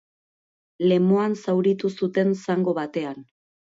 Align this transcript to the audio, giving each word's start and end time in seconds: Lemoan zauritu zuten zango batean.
Lemoan 0.91 1.37
zauritu 1.45 1.93
zuten 1.99 2.33
zango 2.47 2.75
batean. 2.81 3.23